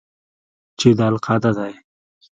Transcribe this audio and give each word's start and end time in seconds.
چې 0.79 0.87
دا 0.97 1.05
القاعده 1.11 1.51
دى. 1.57 1.73